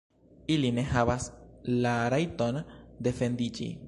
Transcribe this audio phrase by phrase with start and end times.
[0.53, 1.27] Ili ne havas
[1.85, 2.61] la rajton
[3.09, 3.73] defendiĝi.